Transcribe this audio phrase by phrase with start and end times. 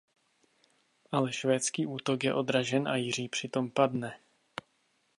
[1.11, 4.19] Ale švédský útok je odražen a Jiří přitom padne.